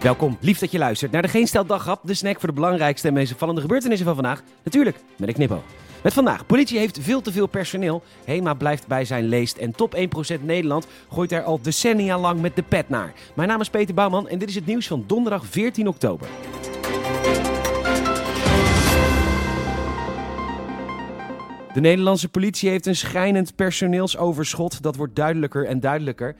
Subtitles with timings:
[0.00, 1.66] Welkom, lief dat je luistert naar de Geen Stel
[2.02, 4.42] de snack voor de belangrijkste en meest opvallende gebeurtenissen van vandaag.
[4.62, 5.62] Natuurlijk, met een knippo.
[6.02, 9.96] Met vandaag, politie heeft veel te veel personeel, HEMA blijft bij zijn leest en top
[9.96, 9.98] 1%
[10.42, 13.12] Nederland gooit er al decennia lang met de pet naar.
[13.34, 16.28] Mijn naam is Peter Bouwman en dit is het nieuws van donderdag 14 oktober.
[21.72, 24.82] De Nederlandse politie heeft een schijnend personeelsoverschot.
[24.82, 26.36] Dat wordt duidelijker en duidelijker.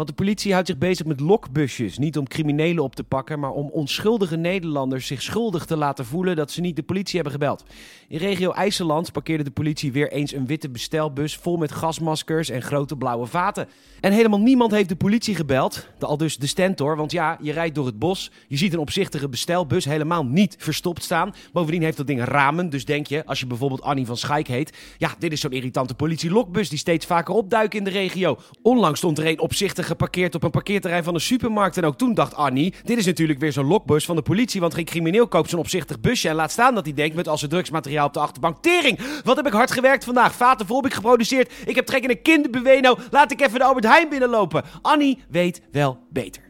[0.00, 1.98] Want de politie houdt zich bezig met lokbusjes.
[1.98, 6.36] Niet om criminelen op te pakken, maar om onschuldige Nederlanders zich schuldig te laten voelen
[6.36, 7.64] dat ze niet de politie hebben gebeld.
[8.08, 12.62] In regio IJsseland parkeerde de politie weer eens een witte bestelbus vol met gasmaskers en
[12.62, 13.68] grote blauwe vaten.
[14.00, 15.86] En helemaal niemand heeft de politie gebeld.
[15.98, 18.30] De, al dus de stentor, want ja, je rijdt door het bos.
[18.48, 21.34] Je ziet een opzichtige bestelbus helemaal niet verstopt staan.
[21.52, 24.78] Bovendien heeft dat ding ramen, dus denk je, als je bijvoorbeeld Annie van Schaik heet...
[24.98, 28.38] Ja, dit is zo'n irritante politielokbus die steeds vaker opduikt in de regio.
[28.62, 31.76] Onlangs stond er een opzichtige geparkeerd op een parkeerterrein van een supermarkt.
[31.76, 34.60] En ook toen dacht Annie, dit is natuurlijk weer zo'n lokbus van de politie.
[34.60, 36.28] Want geen crimineel koopt zo'n opzichtig busje.
[36.28, 38.62] En laat staan dat hij denkt met als zijn drugsmateriaal op de achterbank.
[38.62, 40.34] Tering, wat heb ik hard gewerkt vandaag.
[40.34, 41.52] Vaten vol heb ik geproduceerd.
[41.64, 42.98] Ik heb trek in een kinderbeweno.
[43.10, 44.64] Laat ik even de Albert Heijn binnenlopen.
[44.82, 46.42] Annie weet wel beter.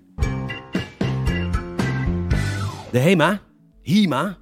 [2.91, 3.41] De HEMA,
[3.83, 4.37] HIMA,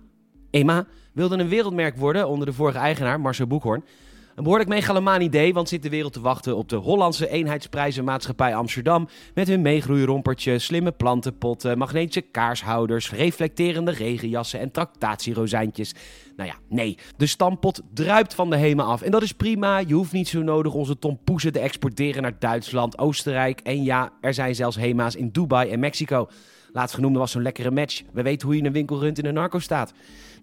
[0.50, 3.84] EMA, wilde een wereldmerk worden onder de vorige eigenaar Marcel Boekhoorn.
[4.38, 9.08] Een behoorlijk megalomaan idee, want zit de wereld te wachten op de Hollandse eenheidsprijzenmaatschappij Amsterdam.
[9.34, 15.94] Met hun meegroeirompertje, slimme plantenpotten, magnetische kaarshouders, reflecterende regenjassen en tractatierozijntjes.
[16.36, 16.98] Nou ja, nee.
[17.16, 19.02] De stampot druipt van de HEMA af.
[19.02, 19.78] En dat is prima.
[19.78, 23.60] Je hoeft niet zo nodig onze tompoezen te exporteren naar Duitsland, Oostenrijk.
[23.60, 26.28] En ja, er zijn zelfs HEMA's in Dubai en Mexico.
[26.78, 28.02] Laatstgenoemde was zo'n lekkere match.
[28.12, 29.92] We weten hoe je een winkel runt in een narco staat.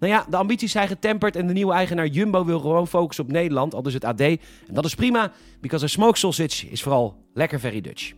[0.00, 3.30] Nou ja, de ambities zijn getemperd en de nieuwe eigenaar Jumbo wil gewoon focussen op
[3.30, 4.20] Nederland, al dus het AD.
[4.20, 8.12] En dat is prima, because a smoke sausage is vooral lekker very Dutch.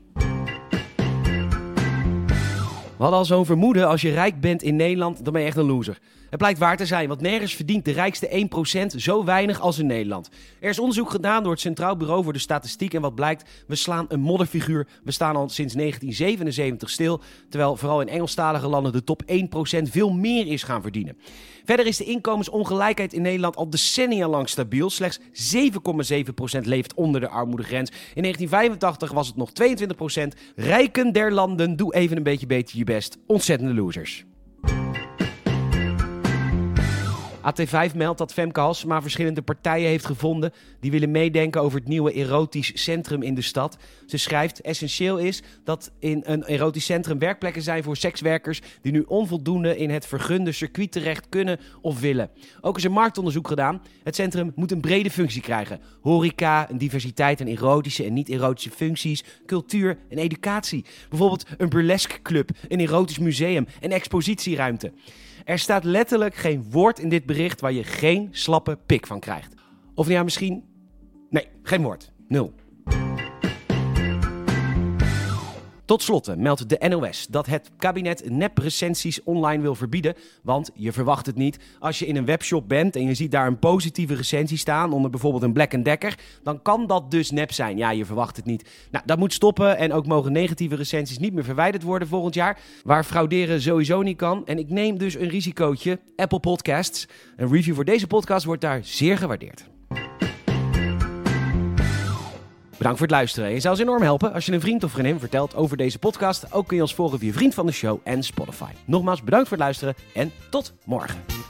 [2.96, 5.56] We hadden al zo'n vermoeden, als je rijk bent in Nederland, dan ben je echt
[5.56, 5.98] een loser.
[6.30, 8.48] Het blijkt waar te zijn, want nergens verdient de rijkste
[8.92, 10.28] 1% zo weinig als in Nederland.
[10.60, 13.74] Er is onderzoek gedaan door het Centraal Bureau voor de Statistiek en wat blijkt, we
[13.74, 14.88] slaan een modderfiguur.
[15.04, 20.12] We staan al sinds 1977 stil, terwijl vooral in Engelstalige landen de top 1% veel
[20.12, 21.16] meer is gaan verdienen.
[21.64, 24.90] Verder is de inkomensongelijkheid in Nederland al decennia lang stabiel.
[24.90, 25.18] Slechts
[25.56, 27.90] 7,7% leeft onder de armoedegrens.
[27.90, 30.38] In 1985 was het nog 22%.
[30.56, 33.18] Rijken der landen, doe even een beetje beter je best.
[33.26, 34.24] Ontzettende losers.
[37.52, 42.12] AT5 meldt dat Femke Halsema verschillende partijen heeft gevonden die willen meedenken over het nieuwe
[42.12, 43.78] erotisch centrum in de stad.
[44.06, 49.04] Ze schrijft: Essentieel is dat in een erotisch centrum werkplekken zijn voor sekswerkers die nu
[49.06, 52.30] onvoldoende in het vergunde circuit terecht kunnen of willen.
[52.60, 53.82] Ook is er marktonderzoek gedaan.
[54.02, 59.24] Het centrum moet een brede functie krijgen: horeca, een diversiteit aan erotische en niet-erotische functies,
[59.46, 60.84] cultuur en educatie.
[61.08, 64.92] Bijvoorbeeld een burlesque club, een erotisch museum en expositieruimte.
[65.44, 69.54] Er staat letterlijk geen woord in dit bericht waar je geen slappe pik van krijgt.
[69.94, 70.64] Of ja, misschien.
[71.30, 72.12] Nee, geen woord.
[72.28, 72.52] Nul.
[75.88, 80.14] Tot slot meldt de NOS dat het kabinet neprecensies online wil verbieden.
[80.42, 81.58] Want je verwacht het niet.
[81.78, 85.10] Als je in een webshop bent en je ziet daar een positieve recensie staan onder
[85.10, 87.76] bijvoorbeeld een Black Decker, dan kan dat dus nep zijn.
[87.76, 88.68] Ja, je verwacht het niet.
[88.90, 92.60] Nou, dat moet stoppen en ook mogen negatieve recensies niet meer verwijderd worden volgend jaar.
[92.84, 94.46] Waar frauderen sowieso niet kan.
[94.46, 96.00] En ik neem dus een risicootje.
[96.16, 97.06] Apple Podcasts.
[97.36, 99.77] Een review voor deze podcast wordt daar zeer gewaardeerd.
[102.78, 103.50] Bedankt voor het luisteren.
[103.50, 106.52] Je zou ons enorm helpen als je een vriend of vriendin vertelt over deze podcast.
[106.52, 108.70] Ook kun je ons volgen via Vriend van de Show en Spotify.
[108.84, 111.47] Nogmaals bedankt voor het luisteren en tot morgen.